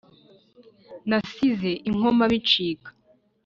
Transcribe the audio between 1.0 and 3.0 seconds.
Nasize i Nkoma bicika